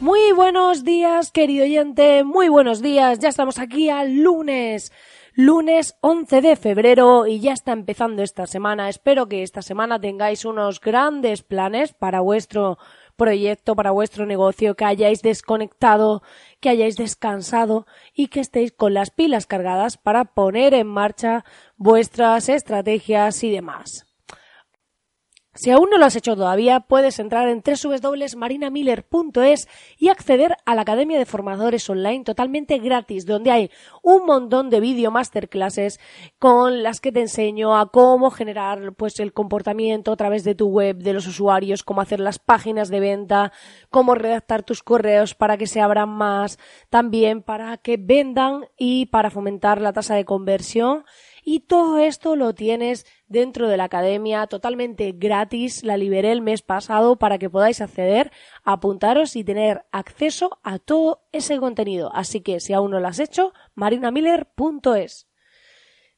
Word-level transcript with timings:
Muy 0.00 0.32
buenos 0.32 0.82
días, 0.82 1.30
querido 1.30 1.64
oyente, 1.64 2.24
muy 2.24 2.48
buenos 2.48 2.80
días. 2.80 3.18
Ya 3.18 3.28
estamos 3.28 3.58
aquí 3.58 3.90
al 3.90 4.22
lunes, 4.22 4.92
lunes 5.34 5.94
11 6.00 6.40
de 6.40 6.56
febrero 6.56 7.26
y 7.26 7.40
ya 7.40 7.52
está 7.52 7.72
empezando 7.72 8.22
esta 8.22 8.46
semana. 8.46 8.88
Espero 8.88 9.28
que 9.28 9.42
esta 9.42 9.60
semana 9.60 10.00
tengáis 10.00 10.46
unos 10.46 10.80
grandes 10.80 11.42
planes 11.42 11.92
para 11.92 12.20
vuestro 12.20 12.78
proyecto, 13.16 13.76
para 13.76 13.90
vuestro 13.90 14.24
negocio, 14.24 14.74
que 14.74 14.86
hayáis 14.86 15.20
desconectado, 15.20 16.22
que 16.60 16.70
hayáis 16.70 16.96
descansado 16.96 17.86
y 18.14 18.28
que 18.28 18.40
estéis 18.40 18.72
con 18.72 18.94
las 18.94 19.10
pilas 19.10 19.44
cargadas 19.44 19.98
para 19.98 20.24
poner 20.24 20.72
en 20.72 20.86
marcha 20.86 21.44
vuestras 21.76 22.48
estrategias 22.48 23.44
y 23.44 23.50
demás. 23.50 24.09
Si 25.52 25.72
aún 25.72 25.90
no 25.90 25.98
lo 25.98 26.04
has 26.04 26.14
hecho 26.14 26.36
todavía, 26.36 26.78
puedes 26.78 27.18
entrar 27.18 27.48
en 27.48 27.60
www.marinamiller.es 27.60 29.66
y 29.98 30.06
acceder 30.06 30.56
a 30.64 30.76
la 30.76 30.82
Academia 30.82 31.18
de 31.18 31.26
Formadores 31.26 31.90
Online 31.90 32.22
totalmente 32.22 32.78
gratis, 32.78 33.26
donde 33.26 33.50
hay 33.50 33.68
un 34.00 34.26
montón 34.26 34.70
de 34.70 34.78
video 34.78 35.10
masterclasses 35.10 35.98
con 36.38 36.84
las 36.84 37.00
que 37.00 37.10
te 37.10 37.22
enseño 37.22 37.76
a 37.76 37.90
cómo 37.90 38.30
generar 38.30 38.92
pues 38.92 39.18
el 39.18 39.32
comportamiento 39.32 40.12
a 40.12 40.16
través 40.16 40.44
de 40.44 40.54
tu 40.54 40.68
web 40.68 40.98
de 40.98 41.14
los 41.14 41.26
usuarios, 41.26 41.82
cómo 41.82 42.00
hacer 42.00 42.20
las 42.20 42.38
páginas 42.38 42.88
de 42.88 43.00
venta, 43.00 43.50
cómo 43.90 44.14
redactar 44.14 44.62
tus 44.62 44.84
correos 44.84 45.34
para 45.34 45.56
que 45.56 45.66
se 45.66 45.80
abran 45.80 46.10
más, 46.10 46.60
también 46.90 47.42
para 47.42 47.76
que 47.76 47.96
vendan 47.96 48.66
y 48.78 49.06
para 49.06 49.30
fomentar 49.30 49.80
la 49.80 49.92
tasa 49.92 50.14
de 50.14 50.24
conversión 50.24 51.04
y 51.44 51.60
todo 51.60 51.98
esto 51.98 52.36
lo 52.36 52.54
tienes 52.54 53.06
dentro 53.26 53.68
de 53.68 53.76
la 53.76 53.84
academia 53.84 54.46
totalmente 54.46 55.12
gratis. 55.12 55.84
La 55.84 55.96
liberé 55.96 56.32
el 56.32 56.42
mes 56.42 56.62
pasado 56.62 57.16
para 57.16 57.38
que 57.38 57.50
podáis 57.50 57.80
acceder, 57.80 58.30
apuntaros 58.64 59.36
y 59.36 59.44
tener 59.44 59.84
acceso 59.92 60.58
a 60.62 60.78
todo 60.78 61.22
ese 61.32 61.58
contenido. 61.58 62.10
Así 62.14 62.40
que 62.40 62.60
si 62.60 62.72
aún 62.72 62.90
no 62.90 63.00
lo 63.00 63.08
has 63.08 63.18
hecho, 63.18 63.52
marinamiller.es. 63.74 65.26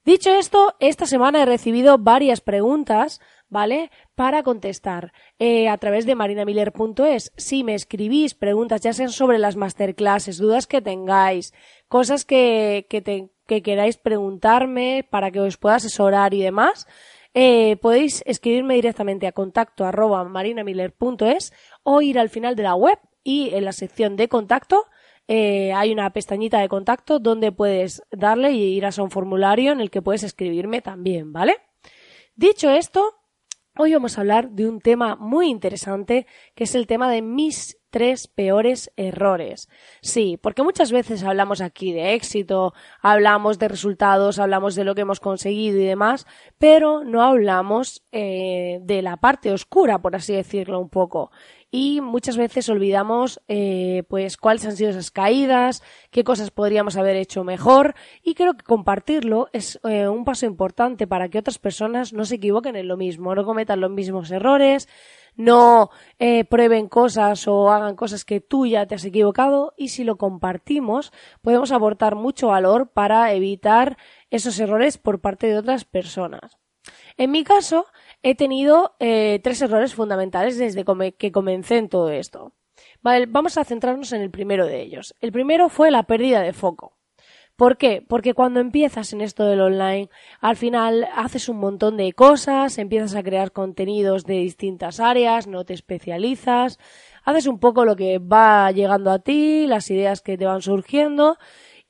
Dicho 0.05 0.31
esto, 0.35 0.75
esta 0.81 1.07
semana 1.07 1.43
he 1.43 1.47
recibido 1.47 1.97
varias 1.97 2.41
preguntas, 2.41 3.21
¿vale? 3.49 3.93
Para 4.17 4.43
contestar 4.43 5.13
eh, 5.39 5.69
a 5.69 5.79
través 5.79 6.07
de 6.07 6.17
marinamiller.es. 6.17 7.33
Si 7.37 7.63
me 7.63 7.75
escribís 7.75 8.35
preguntas, 8.35 8.81
ya 8.81 8.95
sean 8.95 9.11
sobre 9.11 9.39
las 9.39 9.55
masterclasses, 9.55 10.39
dudas 10.39 10.67
que 10.67 10.83
tengáis, 10.83 11.55
cosas 11.87 12.25
que, 12.25 12.87
que, 12.91 13.01
te, 13.01 13.31
que 13.53 13.63
queráis 13.63 13.99
preguntarme 13.99 15.07
para 15.11 15.31
que 15.31 15.41
os 15.41 15.59
pueda 15.59 15.77
asesorar 15.77 16.33
y 16.33 16.41
demás, 16.41 16.87
eh, 17.35 17.77
podéis 17.83 18.23
escribirme 18.25 18.77
directamente 18.77 19.27
a 19.27 19.33
contacto 19.33 19.85
arroba 19.85 20.25
marinamiller.es 20.25 21.53
o 21.83 22.01
ir 22.01 22.19
al 22.19 22.31
final 22.31 22.57
de 22.57 22.63
la 22.63 22.75
web 22.75 22.99
y 23.23 23.51
en 23.53 23.67
la 23.67 23.73
sección 23.73 24.17
de 24.17 24.29
contacto 24.29 24.87
eh, 25.29 25.71
hay 25.75 25.93
una 25.93 26.11
pestañita 26.15 26.61
de 26.61 26.69
contacto 26.69 27.19
donde 27.19 27.53
puedes 27.53 28.03
darle 28.11 28.53
y 28.53 28.75
irás 28.75 28.99
a 28.99 29.03
un 29.03 29.11
formulario 29.11 29.73
en 29.73 29.83
el 29.83 29.91
que 29.91 30.01
puedes 30.01 30.23
escribirme 30.23 30.81
también, 30.81 31.31
¿vale? 31.31 31.57
Dicho 32.35 32.71
esto, 32.71 33.19
hoy 33.77 33.93
vamos 33.93 34.17
a 34.17 34.23
hablar 34.23 34.51
de 34.51 34.67
un 34.67 34.81
tema 34.81 35.15
muy 35.17 35.49
interesante 35.49 36.27
que 36.55 36.65
es 36.65 36.75
el 36.75 36.87
tema 36.87 37.11
de 37.11 37.21
mis 37.21 37.82
tres 37.93 38.27
peores 38.27 38.91
errores. 38.97 39.69
Sí, 40.01 40.39
porque 40.43 40.65
muchas 40.65 40.91
veces 40.91 41.23
hablamos 41.23 41.61
aquí 41.61 41.93
de 41.93 42.15
éxito, 42.15 42.73
hablamos 43.01 43.59
de 43.59 43.69
resultados, 43.69 44.39
hablamos 44.39 44.75
de 44.75 44.85
lo 44.85 44.95
que 44.95 45.03
hemos 45.03 45.21
conseguido 45.21 45.79
y 45.79 45.85
demás, 45.85 46.27
pero 46.59 47.05
no 47.05 47.23
hablamos 47.23 48.03
eh, 48.11 48.81
de 48.83 49.03
la 49.03 49.19
parte 49.19 49.53
oscura, 49.53 50.01
por 50.01 50.17
así 50.17 50.33
decirlo 50.33 50.81
un 50.81 50.89
poco. 50.89 51.31
Y 51.75 52.03
muchas 52.03 52.37
veces 52.37 52.69
olvidamos, 52.69 53.41
eh, 53.49 54.03
pues, 54.11 54.37
cuáles 54.37 54.67
han 54.67 54.77
sido 54.77 54.91
esas 54.91 55.11
caídas, 55.11 55.83
qué 56.11 56.23
cosas 56.23 56.51
podríamos 56.51 56.99
haber 56.99 57.17
hecho 57.17 57.45
mejor, 57.45 57.95
y 58.23 58.35
creo 58.35 58.59
que 58.59 58.63
compartirlo 58.63 59.49
es 59.55 59.81
eh, 59.85 60.07
un 60.07 60.27
paso 60.27 60.45
importante 60.45 61.07
para 61.07 61.31
que 61.31 61.39
otras 61.39 61.59
personas 61.59 62.13
no 62.13 62.27
se 62.27 62.35
equivoquen 62.35 62.77
en 62.77 62.89
lo 62.89 62.99
mismo, 62.99 63.35
no 63.35 63.47
cometan 63.47 63.81
los 63.81 63.91
mismos 63.91 64.31
errores, 64.31 64.87
no 65.35 65.89
eh, 66.19 66.45
prueben 66.45 66.89
cosas 66.89 67.49
o 67.49 67.71
hagan 67.71 67.97
cosas 67.97 68.27
que 68.27 68.43
tú 68.43 68.67
ya 68.67 68.85
te 68.85 68.95
has 68.95 69.05
equivocado 69.07 69.73
y 69.79 69.89
si 69.89 70.05
lo 70.05 70.17
compartimos 70.17 71.11
podemos 71.41 71.73
aportar 71.73 72.17
mucho 72.17 72.49
valor 72.49 72.91
para 72.91 73.33
evitar 73.33 73.97
esos 74.31 74.61
errores 74.61 74.99
por 74.99 75.23
parte 75.23 75.47
de 75.47 75.57
otras 75.57 75.87
personas. 75.87 76.59
En 77.17 77.31
mi 77.31 77.45
caso, 77.45 77.87
he 78.23 78.35
tenido 78.35 78.95
eh, 78.99 79.41
tres 79.43 79.61
errores 79.63 79.95
fundamentales 79.95 80.59
desde 80.59 80.85
que 81.19 81.33
comencé 81.33 81.79
en 81.79 81.89
todo 81.89 82.11
esto. 82.11 82.53
Vale, 83.01 83.27
vamos 83.27 83.59
a 83.59 83.65
centrarnos 83.65 84.13
en 84.13 84.23
el 84.23 84.31
primero 84.31 84.67
de 84.67 84.81
ellos. 84.81 85.15
El 85.21 85.33
primero 85.33 85.69
fue 85.69 85.91
la 85.91 86.05
pérdida 86.05 86.41
de 86.41 86.53
foco. 86.53 86.97
¿Por 87.57 87.77
qué? 87.77 88.05
Porque 88.09 88.33
cuando 88.35 88.61
empiezas 88.61 89.13
en 89.13 89.21
esto 89.21 89.45
del 89.45 89.61
online, 89.61 90.09
al 90.41 90.57
final 90.57 91.07
haces 91.15 91.49
un 91.49 91.59
montón 91.59 91.97
de 91.97 92.13
cosas, 92.13 92.79
empiezas 92.79 93.15
a 93.15 93.23
crear 93.23 93.53
contenidos 93.53 94.25
de 94.25 94.35
distintas 94.35 95.01
áreas, 95.01 95.47
no 95.47 95.65
te 95.65 95.75
especializas, 95.75 96.79
haces 97.25 97.47
un 97.47 97.61
poco 97.61 97.85
lo 97.85 97.95
que 97.95 98.19
va 98.19 98.73
llegando 98.73 99.11
a 99.11 99.19
ti, 99.19 99.67
las 99.67 99.91
ideas 99.91 100.23
que 100.23 100.39
te 100.39 100.47
van 100.47 100.63
surgiendo 100.63 101.37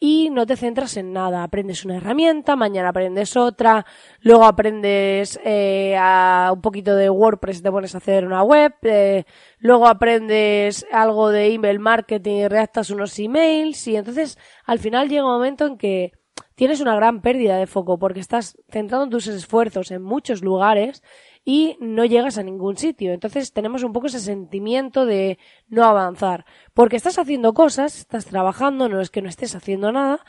y 0.05 0.31
no 0.31 0.47
te 0.47 0.57
centras 0.57 0.97
en 0.97 1.13
nada. 1.13 1.45
Aprendes 1.45 1.85
una 1.85 1.99
herramienta, 1.99 2.57
mañana 2.57 2.89
aprendes 2.89 3.37
otra, 3.37 3.87
luego 4.19 4.45
aprendes 4.45 5.39
eh, 5.45 5.95
a 5.97 6.51
un 6.53 6.61
poquito 6.61 6.97
de 6.97 7.09
WordPress, 7.09 7.63
te 7.63 7.71
pones 7.71 7.95
a 7.95 7.99
hacer 7.99 8.27
una 8.27 8.43
web, 8.43 8.73
eh, 8.83 9.23
luego 9.59 9.87
aprendes 9.87 10.85
algo 10.91 11.31
de 11.31 11.55
email 11.55 11.79
marketing 11.79 12.35
y 12.39 12.49
redactas 12.49 12.91
unos 12.91 13.17
emails 13.21 13.87
y 13.87 13.95
entonces 13.95 14.39
al 14.67 14.81
final 14.81 15.09
llega 15.09 15.25
un 15.25 15.35
momento 15.35 15.67
en 15.67 15.79
que 15.79 16.11
tienes 16.57 16.81
una 16.81 16.97
gran 16.97 17.23
pérdida 17.23 17.57
de 17.57 17.69
foco 17.69 17.97
porque 17.97 18.19
estás 18.19 18.59
centrando 18.71 19.09
tus 19.09 19.29
esfuerzos 19.29 19.93
en 19.93 20.03
muchos 20.03 20.43
lugares 20.43 21.05
y 21.45 21.77
no 21.81 22.05
llegas 22.05 22.39
a 22.39 22.43
ningún 22.43 22.77
sitio. 22.77 23.13
Entonces 23.13 23.53
tenemos 23.53 23.83
un 23.83 23.93
poco 23.93 24.07
ese 24.07 24.21
sentimiento 24.21 25.07
de 25.07 25.39
no 25.69 25.85
avanzar. 25.85 26.45
Porque 26.75 26.97
estás 26.97 27.19
haciendo 27.19 27.53
cosas, 27.55 27.99
estás 27.99 28.27
trabajando, 28.27 28.89
no 28.89 29.01
es 29.01 29.11
que 29.11 29.23
no 29.23 29.29
estés 29.29 29.55
haciendo 29.55 29.91
nada, 29.93 30.25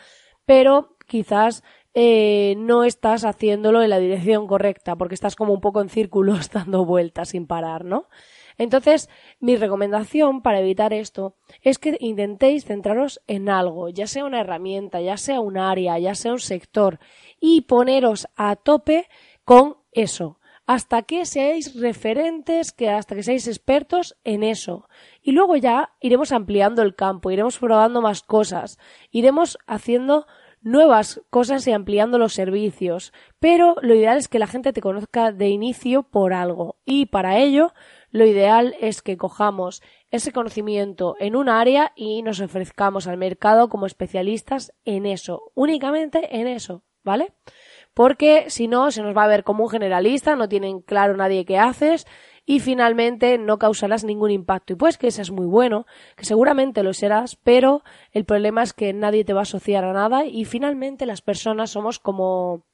pero 0.45 0.97
quizás 1.07 1.63
eh, 1.93 2.55
no 2.57 2.83
estás 2.83 3.25
haciéndolo 3.25 3.83
en 3.83 3.91
la 3.91 3.99
dirección 3.99 4.47
correcta, 4.47 4.95
porque 4.95 5.15
estás 5.15 5.35
como 5.35 5.53
un 5.53 5.61
poco 5.61 5.81
en 5.81 5.89
círculos 5.89 6.49
dando 6.51 6.85
vueltas 6.85 7.29
sin 7.29 7.45
parar, 7.45 7.85
¿no? 7.85 8.07
Entonces, 8.57 9.09
mi 9.39 9.55
recomendación 9.55 10.43
para 10.43 10.59
evitar 10.59 10.93
esto 10.93 11.35
es 11.61 11.79
que 11.79 11.97
intentéis 11.99 12.65
centraros 12.65 13.19
en 13.25 13.49
algo, 13.49 13.89
ya 13.89 14.05
sea 14.05 14.25
una 14.25 14.41
herramienta, 14.41 15.01
ya 15.01 15.17
sea 15.17 15.39
un 15.39 15.57
área, 15.57 15.97
ya 15.97 16.13
sea 16.13 16.33
un 16.33 16.39
sector, 16.39 16.99
y 17.39 17.61
poneros 17.61 18.27
a 18.35 18.55
tope 18.55 19.07
con 19.43 19.77
eso 19.91 20.37
hasta 20.73 21.03
que 21.03 21.27
seáis 21.27 21.79
referentes, 21.79 22.71
que 22.71 22.89
hasta 22.89 23.13
que 23.13 23.21
seáis 23.21 23.47
expertos 23.47 24.17
en 24.23 24.41
eso. 24.41 24.89
Y 25.21 25.31
luego 25.31 25.55
ya 25.55 25.93
iremos 25.99 26.31
ampliando 26.31 26.81
el 26.81 26.95
campo, 26.95 27.29
iremos 27.29 27.59
probando 27.59 28.01
más 28.01 28.23
cosas, 28.23 28.79
iremos 29.11 29.59
haciendo 29.67 30.25
nuevas 30.61 31.21
cosas 31.29 31.67
y 31.67 31.73
ampliando 31.73 32.17
los 32.17 32.33
servicios. 32.33 33.13
Pero 33.39 33.75
lo 33.83 33.93
ideal 33.93 34.17
es 34.17 34.27
que 34.27 34.39
la 34.39 34.47
gente 34.47 34.73
te 34.73 34.81
conozca 34.81 35.31
de 35.31 35.49
inicio 35.49 36.01
por 36.01 36.33
algo. 36.33 36.77
Y 36.85 37.05
para 37.05 37.37
ello, 37.37 37.73
lo 38.09 38.25
ideal 38.25 38.75
es 38.79 39.03
que 39.03 39.15
cojamos 39.15 39.83
ese 40.09 40.31
conocimiento 40.31 41.15
en 41.19 41.35
un 41.35 41.49
área 41.49 41.91
y 41.95 42.23
nos 42.23 42.39
ofrezcamos 42.39 43.05
al 43.05 43.17
mercado 43.17 43.69
como 43.69 43.85
especialistas 43.85 44.73
en 44.85 45.05
eso, 45.05 45.51
únicamente 45.53 46.39
en 46.39 46.47
eso, 46.47 46.81
¿vale? 47.03 47.35
Porque 47.93 48.45
si 48.49 48.67
no, 48.67 48.91
se 48.91 49.03
nos 49.03 49.15
va 49.15 49.23
a 49.23 49.27
ver 49.27 49.43
como 49.43 49.63
un 49.63 49.69
generalista, 49.69 50.35
no 50.35 50.49
tienen 50.49 50.81
claro 50.81 51.15
nadie 51.15 51.45
qué 51.45 51.59
haces 51.59 52.07
y 52.45 52.59
finalmente 52.59 53.37
no 53.37 53.57
causarás 53.57 54.03
ningún 54.03 54.31
impacto. 54.31 54.73
Y 54.73 54.75
pues 54.75 54.97
que 54.97 55.07
eso 55.07 55.21
es 55.21 55.31
muy 55.31 55.45
bueno, 55.45 55.85
que 56.15 56.25
seguramente 56.25 56.83
lo 56.83 56.93
serás, 56.93 57.35
pero 57.35 57.83
el 58.11 58.25
problema 58.25 58.63
es 58.63 58.73
que 58.73 58.93
nadie 58.93 59.23
te 59.23 59.33
va 59.33 59.41
a 59.41 59.43
asociar 59.43 59.85
a 59.85 59.93
nada 59.93 60.25
y 60.25 60.45
finalmente 60.45 61.05
las 61.05 61.21
personas 61.21 61.71
somos 61.71 61.99
como 61.99 62.65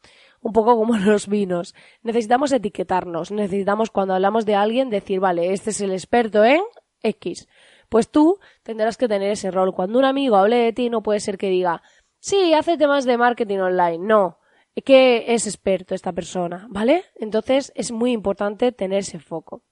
un 0.42 0.54
poco 0.54 0.75
como 0.75 0.98
los 0.98 1.27
vinos. 1.27 1.75
Necesitamos 2.01 2.51
etiquetarnos, 2.51 3.31
necesitamos 3.31 3.92
cuando 3.92 4.13
hablamos 4.13 4.45
de 4.45 4.56
alguien 4.56 4.89
decir, 4.89 5.19
vale, 5.19 5.54
este 5.54 5.71
es 5.71 5.81
el 5.81 5.92
experto 5.92 6.44
en 6.44 6.62
X. 7.04 7.48
Pues 7.89 8.10
tú 8.10 8.39
tendrás 8.63 8.98
que 8.98 9.07
tener 9.07 9.31
ese 9.31 9.51
rol. 9.51 9.74
Cuando 9.74 10.00
un 10.00 10.06
amigo 10.06 10.38
hable 10.38 10.57
de 10.57 10.74
ti, 10.74 10.89
no 10.89 11.01
puede 11.01 11.19
ser 11.19 11.38
que 11.38 11.50
diga, 11.50 11.81
sí, 12.19 12.54
hace 12.54 12.77
temas 12.77 13.06
de 13.06 13.18
marketing 13.18 13.60
online. 13.60 13.98
No, 14.00 14.38
que 14.86 15.33
es 15.33 15.48
experto 15.48 15.95
esta 15.95 16.13
persona, 16.13 16.68
¿vale? 16.69 17.04
Entonces 17.16 17.71
es 17.75 17.92
muy 17.92 18.12
importante 18.12 18.71
tener 18.71 19.00
ese 19.00 19.19
foco. 19.19 19.63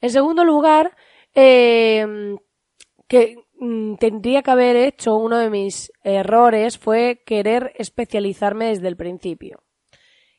En 0.00 0.10
segundo 0.10 0.44
lugar, 0.44 0.96
eh, 1.34 2.36
que 3.12 3.36
mm, 3.58 3.96
tendría 3.96 4.42
que 4.42 4.50
haber 4.50 4.74
hecho 4.76 5.16
uno 5.16 5.38
de 5.38 5.50
mis 5.50 5.92
errores 6.02 6.78
fue 6.78 7.22
querer 7.26 7.72
especializarme 7.76 8.68
desde 8.68 8.88
el 8.88 8.96
principio. 8.96 9.62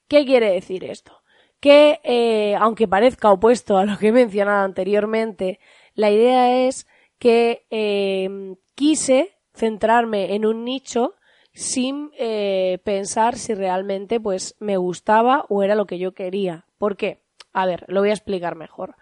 ¿Qué 0.08 0.26
quiere 0.26 0.52
decir 0.52 0.84
esto? 0.84 1.22
Que, 1.60 2.00
eh, 2.04 2.56
aunque 2.60 2.88
parezca 2.88 3.32
opuesto 3.32 3.78
a 3.78 3.86
lo 3.86 3.98
que 3.98 4.08
he 4.08 4.12
mencionado 4.12 4.66
anteriormente, 4.66 5.60
la 5.94 6.10
idea 6.10 6.66
es 6.68 6.88
que 7.20 7.66
eh, 7.70 8.28
quise 8.76 9.38
centrarme 9.54 10.34
en 10.34 10.46
un 10.46 10.66
nicho 10.66 11.14
sin 11.54 12.12
eh, 12.18 12.80
pensar 12.84 13.38
si 13.38 13.54
realmente 13.54 14.20
pues 14.20 14.56
me 14.60 14.78
gustaba 14.78 15.46
o 15.50 15.64
era 15.64 15.76
lo 15.76 15.86
que 15.86 16.00
yo 16.00 16.14
quería. 16.14 16.66
¿Por 16.78 16.98
qué? 16.98 17.22
A 17.54 17.66
ver, 17.66 17.86
lo 17.88 18.02
voy 18.02 18.10
a 18.10 18.14
explicar 18.14 18.56
mejor. 18.56 18.96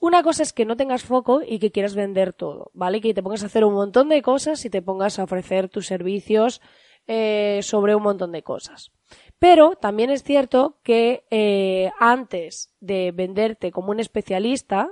Una 0.00 0.22
cosa 0.22 0.42
es 0.42 0.52
que 0.52 0.64
no 0.64 0.76
tengas 0.76 1.02
foco 1.02 1.40
y 1.46 1.58
que 1.58 1.70
quieras 1.70 1.94
vender 1.94 2.32
todo, 2.32 2.70
¿vale? 2.74 3.00
Que 3.00 3.14
te 3.14 3.22
pongas 3.22 3.42
a 3.42 3.46
hacer 3.46 3.64
un 3.64 3.74
montón 3.74 4.08
de 4.08 4.22
cosas 4.22 4.64
y 4.64 4.70
te 4.70 4.82
pongas 4.82 5.18
a 5.18 5.24
ofrecer 5.24 5.68
tus 5.68 5.86
servicios 5.86 6.60
eh, 7.06 7.60
sobre 7.62 7.94
un 7.94 8.02
montón 8.02 8.32
de 8.32 8.42
cosas. 8.42 8.90
Pero 9.38 9.76
también 9.76 10.10
es 10.10 10.24
cierto 10.24 10.78
que 10.82 11.24
eh, 11.30 11.90
antes 12.00 12.74
de 12.80 13.12
venderte 13.12 13.70
como 13.70 13.90
un 13.90 14.00
especialista, 14.00 14.90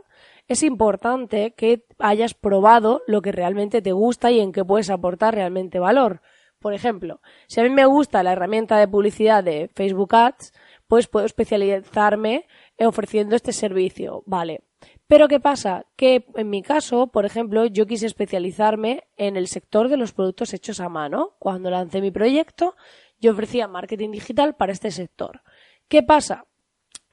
es 0.49 0.62
importante 0.62 1.52
que 1.55 1.84
hayas 1.99 2.34
probado 2.34 3.02
lo 3.06 3.20
que 3.20 3.32
realmente 3.32 3.82
te 3.82 3.93
gusta 3.93 4.31
y 4.31 4.40
en 4.40 4.52
qué 4.52 4.64
puedes 4.64 4.90
aportar 4.90 5.34
realmente 5.34 5.81
valor. 5.81 6.23
Por 6.66 6.74
ejemplo, 6.74 7.20
si 7.46 7.60
a 7.60 7.62
mí 7.62 7.70
me 7.70 7.86
gusta 7.86 8.24
la 8.24 8.32
herramienta 8.32 8.76
de 8.76 8.88
publicidad 8.88 9.44
de 9.44 9.70
Facebook 9.72 10.12
Ads, 10.16 10.52
pues 10.88 11.06
puedo 11.06 11.24
especializarme 11.24 12.48
ofreciendo 12.80 13.36
este 13.36 13.52
servicio, 13.52 14.24
vale. 14.26 14.64
Pero 15.06 15.28
¿qué 15.28 15.38
pasa? 15.38 15.86
Que 15.94 16.26
en 16.34 16.50
mi 16.50 16.62
caso, 16.62 17.06
por 17.06 17.24
ejemplo, 17.24 17.66
yo 17.66 17.86
quise 17.86 18.06
especializarme 18.06 19.04
en 19.16 19.36
el 19.36 19.46
sector 19.46 19.88
de 19.88 19.96
los 19.96 20.12
productos 20.12 20.54
hechos 20.54 20.80
a 20.80 20.88
mano. 20.88 21.36
Cuando 21.38 21.70
lancé 21.70 22.00
mi 22.00 22.10
proyecto, 22.10 22.74
yo 23.20 23.30
ofrecía 23.30 23.68
marketing 23.68 24.10
digital 24.10 24.56
para 24.56 24.72
este 24.72 24.90
sector. 24.90 25.42
¿Qué 25.86 26.02
pasa? 26.02 26.46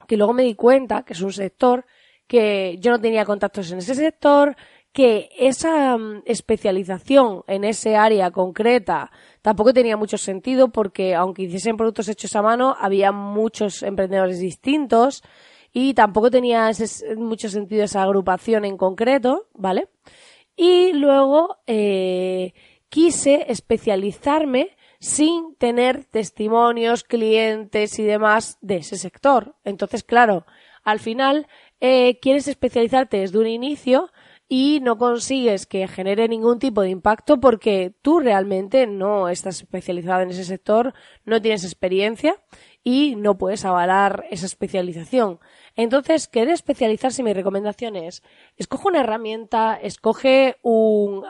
Que 0.08 0.16
luego 0.16 0.32
me 0.32 0.42
di 0.42 0.56
cuenta 0.56 1.04
que 1.04 1.12
es 1.12 1.20
un 1.20 1.32
sector 1.32 1.86
que 2.26 2.76
yo 2.80 2.90
no 2.90 3.00
tenía 3.00 3.24
contactos 3.24 3.70
en 3.70 3.78
ese 3.78 3.94
sector, 3.94 4.56
que 4.94 5.28
esa 5.36 5.98
mm, 5.98 6.22
especialización 6.24 7.42
en 7.48 7.64
ese 7.64 7.96
área 7.96 8.30
concreta 8.30 9.10
tampoco 9.42 9.74
tenía 9.74 9.96
mucho 9.96 10.16
sentido 10.16 10.68
porque 10.68 11.16
aunque 11.16 11.42
hiciesen 11.42 11.76
productos 11.76 12.08
hechos 12.08 12.34
a 12.36 12.42
mano, 12.42 12.76
había 12.78 13.10
muchos 13.10 13.82
emprendedores 13.82 14.38
distintos 14.38 15.22
y 15.72 15.94
tampoco 15.94 16.30
tenía 16.30 16.70
mucho 17.16 17.48
sentido 17.48 17.82
esa 17.84 18.04
agrupación 18.04 18.64
en 18.64 18.76
concreto, 18.76 19.48
¿vale? 19.52 19.88
Y 20.56 20.92
luego 20.92 21.56
eh, 21.66 22.54
quise 22.88 23.46
especializarme 23.48 24.76
sin 25.00 25.56
tener 25.56 26.04
testimonios, 26.04 27.02
clientes 27.02 27.98
y 27.98 28.04
demás 28.04 28.58
de 28.60 28.76
ese 28.76 28.96
sector. 28.96 29.56
Entonces, 29.64 30.04
claro, 30.04 30.46
al 30.84 31.00
final 31.00 31.48
eh, 31.80 32.20
quieres 32.20 32.46
especializarte 32.46 33.16
desde 33.16 33.38
un 33.38 33.48
inicio 33.48 34.12
y 34.48 34.80
no 34.80 34.98
consigues 34.98 35.66
que 35.66 35.88
genere 35.88 36.28
ningún 36.28 36.58
tipo 36.58 36.82
de 36.82 36.90
impacto 36.90 37.40
porque 37.40 37.94
tú 38.02 38.20
realmente 38.20 38.86
no 38.86 39.28
estás 39.28 39.60
especializado 39.60 40.22
en 40.22 40.30
ese 40.30 40.44
sector, 40.44 40.92
no 41.24 41.40
tienes 41.40 41.64
experiencia 41.64 42.36
y 42.82 43.16
no 43.16 43.38
puedes 43.38 43.64
avalar 43.64 44.26
esa 44.30 44.44
especialización. 44.44 45.40
Entonces, 45.74 46.28
querer 46.28 46.50
especializarse, 46.50 47.22
mi 47.22 47.32
recomendación 47.32 47.96
es, 47.96 48.22
escoge 48.56 48.88
una 48.88 49.00
herramienta, 49.00 49.78
escoge 49.80 50.56
un, 50.62 51.24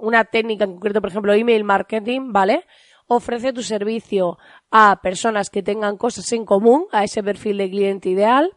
una 0.00 0.24
técnica 0.24 0.64
en 0.64 0.72
concreto, 0.72 1.02
por 1.02 1.10
ejemplo, 1.10 1.34
email 1.34 1.64
marketing, 1.64 2.32
¿vale? 2.32 2.64
Ofrece 3.06 3.52
tu 3.52 3.62
servicio 3.62 4.38
a 4.70 5.00
personas 5.02 5.50
que 5.50 5.62
tengan 5.62 5.98
cosas 5.98 6.32
en 6.32 6.46
común, 6.46 6.86
a 6.90 7.04
ese 7.04 7.22
perfil 7.22 7.58
de 7.58 7.70
cliente 7.70 8.08
ideal, 8.08 8.56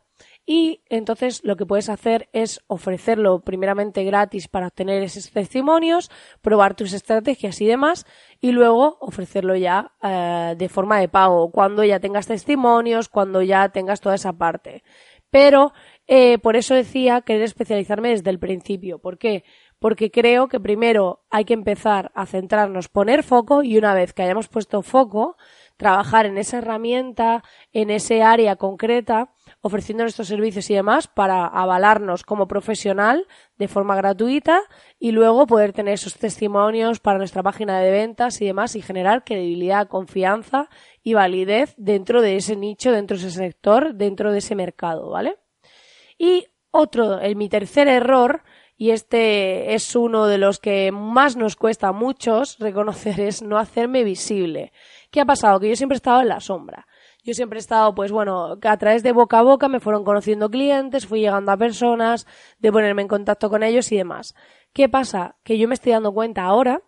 y 0.49 0.81
entonces 0.87 1.41
lo 1.43 1.57
que 1.57 1.65
puedes 1.65 1.89
hacer 1.89 2.29
es 2.31 2.63
ofrecerlo 2.67 3.41
primeramente 3.41 4.05
gratis 4.05 4.47
para 4.47 4.67
obtener 4.67 5.03
esos 5.03 5.29
testimonios, 5.29 6.09
probar 6.41 6.73
tus 6.73 6.93
estrategias 6.93 7.59
y 7.59 7.65
demás, 7.67 8.05
y 8.39 8.53
luego 8.53 8.97
ofrecerlo 9.01 9.57
ya 9.57 9.91
eh, 10.01 10.55
de 10.57 10.69
forma 10.69 11.01
de 11.01 11.09
pago, 11.09 11.51
cuando 11.51 11.83
ya 11.83 11.99
tengas 11.99 12.27
testimonios, 12.27 13.09
cuando 13.09 13.41
ya 13.41 13.67
tengas 13.69 13.99
toda 13.99 14.15
esa 14.15 14.37
parte. 14.37 14.83
Pero 15.29 15.73
eh, 16.07 16.37
por 16.37 16.55
eso 16.55 16.73
decía 16.73 17.19
querer 17.19 17.41
especializarme 17.41 18.11
desde 18.11 18.29
el 18.29 18.39
principio. 18.39 18.99
¿Por 18.99 19.17
qué? 19.17 19.43
Porque 19.79 20.11
creo 20.11 20.47
que 20.47 20.61
primero 20.61 21.25
hay 21.29 21.43
que 21.43 21.55
empezar 21.55 22.13
a 22.15 22.25
centrarnos, 22.25 22.87
poner 22.87 23.23
foco 23.23 23.63
y 23.63 23.77
una 23.77 23.93
vez 23.93 24.13
que 24.13 24.23
hayamos 24.23 24.47
puesto 24.47 24.81
foco, 24.81 25.35
trabajar 25.75 26.25
en 26.25 26.37
esa 26.37 26.59
herramienta, 26.59 27.43
en 27.73 27.89
ese 27.89 28.23
área 28.23 28.55
concreta, 28.55 29.33
ofreciendo 29.61 30.03
nuestros 30.03 30.27
servicios 30.27 30.69
y 30.69 30.75
demás 30.75 31.07
para 31.07 31.45
avalarnos 31.45 32.23
como 32.23 32.47
profesional 32.47 33.27
de 33.57 33.67
forma 33.67 33.95
gratuita 33.95 34.61
y 34.99 35.11
luego 35.11 35.47
poder 35.47 35.73
tener 35.73 35.95
esos 35.95 36.15
testimonios 36.15 36.99
para 36.99 37.17
nuestra 37.17 37.43
página 37.43 37.79
de 37.79 37.91
ventas 37.91 38.41
y 38.41 38.45
demás 38.45 38.75
y 38.75 38.81
generar 38.81 39.23
credibilidad, 39.23 39.87
confianza 39.87 40.69
y 41.03 41.13
validez 41.13 41.73
dentro 41.77 42.21
de 42.21 42.37
ese 42.37 42.55
nicho, 42.55 42.91
dentro 42.91 43.17
de 43.17 43.27
ese 43.27 43.37
sector, 43.37 43.95
dentro 43.95 44.31
de 44.31 44.39
ese 44.39 44.55
mercado, 44.55 45.09
¿vale? 45.09 45.37
Y 46.17 46.47
otro, 46.71 47.19
el, 47.19 47.35
mi 47.35 47.49
tercer 47.49 47.87
error, 47.87 48.43
y 48.75 48.91
este 48.91 49.73
es 49.73 49.95
uno 49.95 50.27
de 50.27 50.37
los 50.37 50.59
que 50.59 50.91
más 50.91 51.35
nos 51.35 51.55
cuesta 51.55 51.87
a 51.87 51.93
muchos 51.93 52.59
reconocer, 52.59 53.19
es 53.19 53.41
no 53.41 53.57
hacerme 53.57 54.03
visible. 54.03 54.71
¿Qué 55.09 55.19
ha 55.19 55.25
pasado? 55.25 55.59
Que 55.59 55.69
yo 55.69 55.75
siempre 55.75 55.95
he 55.95 55.97
estado 55.97 56.21
en 56.21 56.27
la 56.27 56.39
sombra. 56.39 56.87
Yo 57.27 57.33
siempre 57.33 57.57
he 57.57 57.59
estado, 57.59 57.93
pues 57.93 58.09
bueno, 58.09 58.57
a 58.61 58.77
través 58.77 59.03
de 59.03 59.11
boca 59.11 59.39
a 59.39 59.41
boca 59.41 59.67
me 59.67 59.81
fueron 59.81 60.05
conociendo 60.05 60.49
clientes, 60.49 61.07
fui 61.07 61.19
llegando 61.19 61.51
a 61.51 61.57
personas, 61.57 62.25
de 62.59 62.71
ponerme 62.71 63.01
en 63.01 63.09
contacto 63.09 63.49
con 63.49 63.63
ellos 63.63 63.91
y 63.91 63.97
demás. 63.97 64.33
¿Qué 64.71 64.87
pasa? 64.87 65.35
Que 65.43 65.57
yo 65.57 65.67
me 65.67 65.73
estoy 65.73 65.91
dando 65.91 66.13
cuenta 66.13 66.43
ahora 66.43 66.83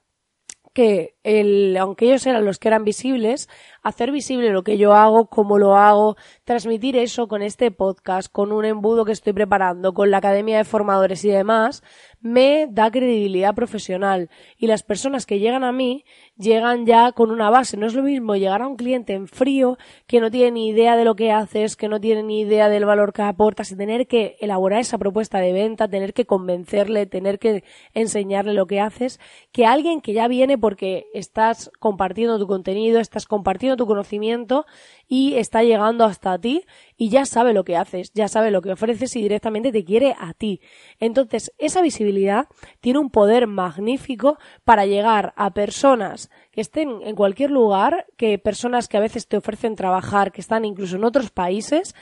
que 0.73 1.17
el, 1.23 1.75
aunque 1.75 2.05
ellos 2.05 2.25
eran 2.25 2.45
los 2.45 2.57
que 2.57 2.69
eran 2.69 2.85
visibles, 2.85 3.49
hacer 3.83 4.13
visible 4.13 4.51
lo 4.51 4.63
que 4.63 4.77
yo 4.77 4.93
hago, 4.93 5.27
cómo 5.27 5.57
lo 5.57 5.75
hago, 5.75 6.15
transmitir 6.45 6.95
eso 6.95 7.27
con 7.27 7.41
este 7.41 7.69
podcast, 7.71 8.31
con 8.31 8.53
un 8.53 8.63
embudo 8.63 9.03
que 9.03 9.11
estoy 9.11 9.33
preparando, 9.33 9.93
con 9.93 10.09
la 10.09 10.19
Academia 10.19 10.55
de 10.55 10.63
Formadores 10.63 11.25
y 11.25 11.29
demás, 11.31 11.83
me 12.21 12.67
da 12.69 12.91
credibilidad 12.91 13.55
profesional. 13.55 14.29
Y 14.57 14.67
las 14.67 14.83
personas 14.83 15.25
que 15.25 15.39
llegan 15.39 15.63
a 15.63 15.71
mí 15.71 16.03
llegan 16.37 16.85
ya 16.85 17.11
con 17.11 17.31
una 17.31 17.49
base. 17.49 17.77
No 17.77 17.87
es 17.87 17.93
lo 17.93 18.03
mismo 18.03 18.35
llegar 18.35 18.61
a 18.61 18.67
un 18.67 18.75
cliente 18.75 19.13
en 19.13 19.27
frío 19.27 19.77
que 20.07 20.19
no 20.19 20.29
tiene 20.31 20.51
ni 20.51 20.69
idea 20.69 20.95
de 20.95 21.05
lo 21.05 21.15
que 21.15 21.31
haces, 21.31 21.75
que 21.75 21.87
no 21.87 21.99
tiene 21.99 22.23
ni 22.23 22.41
idea 22.41 22.69
del 22.69 22.85
valor 22.85 23.13
que 23.13 23.21
aportas 23.21 23.71
y 23.71 23.75
tener 23.75 24.07
que 24.07 24.37
elaborar 24.39 24.79
esa 24.79 24.97
propuesta 24.97 25.39
de 25.39 25.53
venta, 25.53 25.87
tener 25.87 26.13
que 26.13 26.25
convencerle, 26.25 27.05
tener 27.05 27.39
que 27.39 27.63
enseñarle 27.93 28.53
lo 28.53 28.67
que 28.67 28.79
haces, 28.79 29.19
que 29.51 29.65
alguien 29.65 30.01
que 30.01 30.13
ya 30.13 30.27
viene 30.27 30.57
porque 30.57 31.07
estás 31.13 31.71
compartiendo 31.79 32.39
tu 32.39 32.47
contenido, 32.47 32.99
estás 32.99 33.25
compartiendo 33.25 33.77
tu 33.77 33.85
conocimiento 33.85 34.65
y 35.09 35.33
está 35.33 35.63
llegando 35.63 36.05
hasta 36.05 36.39
ti 36.39 36.65
y 36.95 37.09
ya 37.09 37.25
sabe 37.25 37.53
lo 37.53 37.65
que 37.65 37.75
haces, 37.75 38.13
ya 38.13 38.27
sabe 38.27 38.51
lo 38.51 38.61
que 38.61 38.71
ofreces 38.71 39.15
y 39.15 39.21
directamente 39.23 39.71
te 39.71 39.83
quiere 39.83 40.15
a 40.17 40.33
ti. 40.33 40.61
Entonces, 40.99 41.51
esa 41.57 41.81
visibilidad 41.81 42.47
tiene 42.79 42.99
un 42.99 43.09
poder 43.09 43.47
magnífico 43.47 44.37
para 44.63 44.85
llegar 44.85 45.33
a 45.35 45.51
personas 45.51 46.29
que 46.51 46.61
estén 46.61 47.01
en 47.01 47.15
cualquier 47.15 47.49
lugar, 47.49 48.05
que 48.17 48.37
personas 48.37 48.87
que 48.87 48.97
a 48.97 49.01
veces 49.01 49.27
te 49.27 49.37
ofrecen 49.37 49.75
trabajar, 49.75 50.31
que 50.31 50.41
están 50.41 50.63
incluso 50.63 50.95
en 50.95 51.03
otros 51.03 51.31
países 51.31 51.95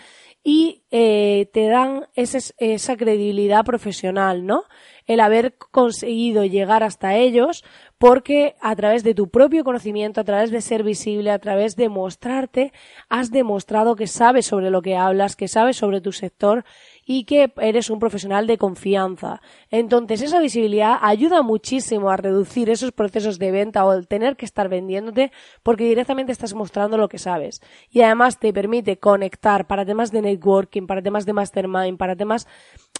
y 0.44 0.84
eh, 0.92 1.50
te 1.54 1.68
dan 1.68 2.08
esa 2.14 2.96
credibilidad 2.98 3.66
profesional, 3.66 4.46
¿no? 4.46 4.64
El 5.08 5.22
haber 5.22 5.56
conseguido 5.56 6.44
llegar 6.46 6.84
hasta 6.84 7.16
ellos 7.16 7.64
porque 7.98 8.56
a 8.62 8.76
través 8.76 9.04
de 9.04 9.16
tu 9.16 9.30
propio 9.30 9.64
conocimiento, 9.64 10.22
a 10.22 10.24
través 10.24 10.52
de 10.52 10.62
ser 10.62 10.84
visible, 10.84 11.32
a 11.32 11.40
través 11.40 11.76
de 11.76 11.90
mostrarte, 11.90 12.72
has 13.10 13.32
demostrado 13.32 13.96
que 13.96 14.06
sabes 14.06 14.46
sobre 14.46 14.70
lo 14.70 14.82
que 14.82 14.96
hablas, 14.96 15.36
que 15.36 15.48
sabes 15.48 15.78
sobre 15.78 16.02
tu 16.02 16.12
sector 16.12 16.64
y 17.06 17.24
que 17.24 17.52
eres 17.58 17.90
un 17.90 18.00
profesional 18.00 18.46
de 18.46 18.58
confianza. 18.58 19.42
Entonces, 19.72 20.22
esa 20.22 20.40
visibilidad 20.40 20.98
ayuda 21.02 21.42
muchísimo 21.42 22.12
a 22.12 22.18
reducir 22.18 22.70
esos 22.70 22.92
procesos 22.92 23.40
de 23.40 23.52
venta 23.52 23.86
o 23.86 23.94
el 23.94 24.08
tener 24.08 24.36
que 24.36 24.46
estar 24.46 24.70
vendiéndote 24.70 25.32
porque 25.64 25.86
directamente 25.86 26.34
estás 26.34 26.54
mostrando 26.54 26.98
lo 26.98 27.10
que 27.10 27.18
sabes. 27.18 27.62
Y 27.90 28.02
además 28.02 28.40
te 28.40 28.54
permite 28.54 29.00
conectar 29.00 29.66
para 29.66 29.86
temas 29.86 30.12
de 30.12 30.22
networking, 30.22 30.86
para 30.86 31.02
temas 31.02 31.26
de 31.26 31.34
mastermind, 31.34 31.98
para 31.98 32.16
temas 32.16 32.46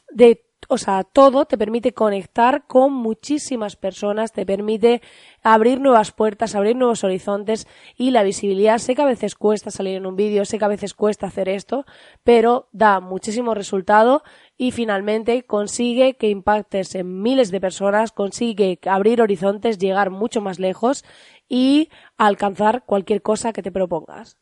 de 0.10 0.47
o 0.68 0.78
sea, 0.78 1.04
todo 1.04 1.46
te 1.46 1.58
permite 1.58 1.94
conectar 1.94 2.68
con 2.68 2.94
muchísimas 2.94 3.76
personas, 3.76 4.34
te 4.34 4.46
permite 4.46 5.02
abrir 5.42 5.80
nuevas 5.80 6.12
puertas, 6.12 6.56
abrir 6.56 6.76
nuevos 6.76 7.04
horizontes 7.04 7.68
y 7.96 8.12
la 8.12 8.24
visibilidad. 8.24 8.78
Sé 8.78 8.96
que 8.96 9.02
a 9.02 9.06
veces 9.06 9.36
cuesta 9.36 9.72
salir 9.72 9.96
en 9.96 10.06
un 10.06 10.16
vídeo, 10.16 10.44
sé 10.46 10.60
que 10.60 10.66
a 10.66 10.70
veces 10.70 10.94
cuesta 10.94 11.28
hacer 11.28 11.48
esto, 11.48 11.86
pero 12.24 12.68
da 12.74 13.00
muchísimo 13.00 13.54
resultado 13.54 14.24
y 14.58 14.72
finalmente 14.72 15.44
consigue 15.44 16.16
que 16.16 16.30
impactes 16.30 16.96
en 16.96 17.22
miles 17.22 17.50
de 17.52 17.62
personas, 17.62 18.12
consigue 18.12 18.80
abrir 18.86 19.22
horizontes, 19.22 19.78
llegar 19.78 20.10
mucho 20.10 20.42
más 20.42 20.60
lejos 20.60 21.06
y 21.48 21.90
alcanzar 22.18 22.84
cualquier 22.86 23.22
cosa 23.22 23.54
que 23.54 23.64
te 23.64 23.72
propongas. 23.72 24.38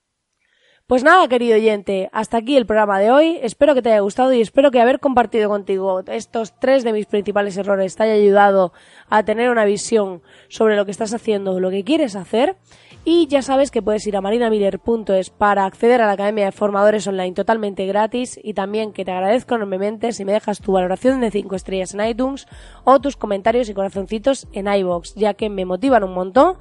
Pues 0.88 1.04
nada, 1.04 1.28
querido 1.28 1.56
oyente, 1.56 2.10
hasta 2.14 2.38
aquí 2.38 2.56
el 2.56 2.68
programa 2.68 3.00
de 3.00 3.10
hoy. 3.10 3.40
Espero 3.42 3.74
que 3.74 3.82
te 3.82 3.90
haya 3.90 4.02
gustado 4.02 4.32
y 4.34 4.42
espero 4.42 4.70
que 4.70 4.80
haber 4.80 5.00
compartido 5.00 5.50
contigo 5.50 6.04
estos 6.06 6.54
tres 6.60 6.84
de 6.84 6.94
mis 6.94 7.08
principales 7.08 7.58
errores 7.58 7.96
te 7.96 8.04
haya 8.04 8.14
ayudado 8.14 8.72
a 9.10 9.26
tener 9.26 9.50
una 9.50 9.66
visión 9.66 10.22
sobre 10.48 10.76
lo 10.76 10.86
que 10.86 10.92
estás 10.92 11.12
haciendo, 11.12 11.60
lo 11.60 11.72
que 11.72 11.84
quieres 11.84 12.16
hacer. 12.16 12.58
Y 13.04 13.26
ya 13.26 13.42
sabes 13.42 13.72
que 13.72 13.82
puedes 13.82 14.06
ir 14.06 14.16
a 14.16 14.22
marinamiller.es 14.22 15.32
para 15.32 15.66
acceder 15.66 16.04
a 16.04 16.06
la 16.06 16.12
Academia 16.12 16.46
de 16.46 16.52
Formadores 16.52 17.08
Online 17.08 17.34
totalmente 17.34 17.88
gratis 17.88 18.40
y 18.44 18.54
también 18.54 18.94
que 18.94 19.06
te 19.06 19.12
agradezco 19.12 19.56
enormemente 19.56 20.12
si 20.12 20.24
me 20.24 20.34
dejas 20.34 20.62
tu 20.62 20.74
valoración 20.74 21.20
de 21.20 21.32
5 21.32 21.56
estrellas 21.56 21.96
en 21.96 22.06
iTunes 22.06 22.46
o 22.84 23.02
tus 23.02 23.18
comentarios 23.18 23.70
y 23.70 23.74
corazoncitos 23.74 24.48
en 24.54 24.68
iBox, 24.68 25.16
ya 25.16 25.34
que 25.34 25.50
me 25.50 25.66
motivan 25.66 26.04
un 26.04 26.14
montón 26.14 26.58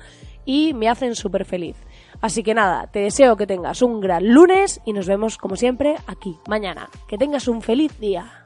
y 0.46 0.72
me 0.72 0.88
hacen 0.88 1.14
súper 1.14 1.44
feliz. 1.44 1.76
Así 2.24 2.42
que 2.42 2.54
nada, 2.54 2.86
te 2.86 3.00
deseo 3.00 3.36
que 3.36 3.46
tengas 3.46 3.82
un 3.82 4.00
gran 4.00 4.26
lunes 4.32 4.80
y 4.86 4.94
nos 4.94 5.06
vemos 5.06 5.36
como 5.36 5.56
siempre 5.56 5.96
aquí 6.06 6.38
mañana. 6.48 6.88
Que 7.06 7.18
tengas 7.18 7.48
un 7.48 7.60
feliz 7.60 8.00
día. 8.00 8.43